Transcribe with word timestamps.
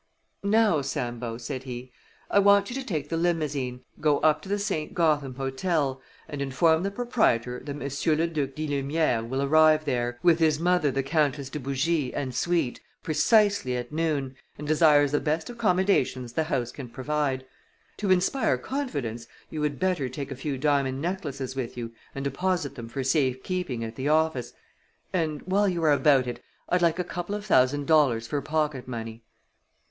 "Now, 0.41 0.81
Sambo," 0.81 1.37
said 1.37 1.61
he, 1.65 1.91
"I 2.31 2.39
want 2.39 2.71
you 2.71 2.75
to 2.75 2.83
take 2.83 3.09
the 3.09 3.17
limousine, 3.17 3.81
go 3.99 4.17
up 4.21 4.41
to 4.41 4.49
the 4.49 4.57
St. 4.57 4.95
Gotham 4.95 5.35
Hotel 5.35 6.01
and 6.27 6.41
inform 6.41 6.81
the 6.81 6.89
proprietor 6.89 7.61
that 7.63 7.75
Monsieur 7.75 8.15
Le 8.15 8.25
Duc 8.25 8.55
di 8.55 8.67
Lumière 8.67 9.23
will 9.29 9.43
arrive 9.43 9.85
there, 9.85 10.17
with 10.23 10.39
his 10.39 10.59
mother 10.59 10.89
the 10.89 11.03
Countess 11.03 11.51
de 11.51 11.59
Bougie, 11.59 12.11
and 12.15 12.33
suite, 12.33 12.81
precisely 13.03 13.77
at 13.77 13.91
noon, 13.91 14.35
and 14.57 14.67
desires 14.67 15.11
the 15.11 15.19
best 15.19 15.51
accommodations 15.51 16.33
the 16.33 16.45
house 16.45 16.71
can 16.71 16.89
provide. 16.89 17.45
To 17.97 18.09
inspire 18.09 18.57
confidence 18.57 19.27
you 19.51 19.61
would 19.61 19.79
better 19.79 20.09
take 20.09 20.31
a 20.31 20.35
few 20.35 20.57
diamond 20.57 20.99
necklaces 20.99 21.55
with 21.55 21.77
you 21.77 21.91
and 22.15 22.23
deposit 22.23 22.73
them 22.73 22.89
for 22.89 23.03
safe 23.03 23.43
keeping 23.43 23.83
at 23.83 23.95
the 23.95 24.09
office; 24.09 24.53
and 25.13 25.43
while 25.43 25.69
you 25.69 25.83
are 25.83 25.91
about 25.91 26.25
it, 26.25 26.43
I'd 26.69 26.81
like 26.81 26.97
a 26.97 27.03
couple 27.03 27.35
of 27.35 27.45
thousand 27.45 27.85
dollars 27.85 28.25
for 28.25 28.41
pocket 28.41 28.87
money." 28.87 29.21